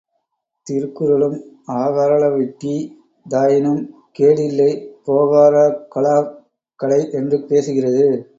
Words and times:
திருக்குறளும், 0.67 1.35
ஆகா 1.75 2.05
றளவிட்டி 2.11 2.73
தாயினும் 3.25 3.83
கேடில்லை 4.19 4.71
போகா 5.05 5.45
றகலாக் 5.53 6.33
கடை 6.79 7.01
என்று 7.11 7.39
பேசுகிறது! 7.49 8.05